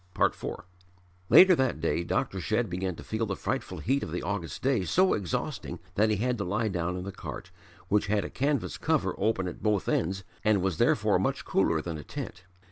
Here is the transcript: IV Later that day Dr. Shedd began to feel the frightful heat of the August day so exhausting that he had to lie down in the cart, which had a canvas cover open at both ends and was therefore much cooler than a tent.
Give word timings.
IV 0.19 0.43
Later 1.29 1.53
that 1.55 1.79
day 1.79 2.03
Dr. 2.03 2.41
Shedd 2.41 2.71
began 2.71 2.95
to 2.95 3.03
feel 3.03 3.27
the 3.27 3.35
frightful 3.35 3.77
heat 3.77 4.01
of 4.01 4.09
the 4.11 4.23
August 4.23 4.63
day 4.63 4.83
so 4.83 5.13
exhausting 5.13 5.77
that 5.93 6.09
he 6.09 6.15
had 6.15 6.39
to 6.39 6.43
lie 6.43 6.69
down 6.69 6.97
in 6.97 7.03
the 7.03 7.11
cart, 7.11 7.51
which 7.87 8.07
had 8.07 8.25
a 8.25 8.29
canvas 8.31 8.79
cover 8.79 9.13
open 9.19 9.47
at 9.47 9.61
both 9.61 9.87
ends 9.87 10.23
and 10.43 10.63
was 10.63 10.79
therefore 10.79 11.19
much 11.19 11.45
cooler 11.45 11.83
than 11.83 11.99
a 11.99 12.03
tent. 12.03 12.45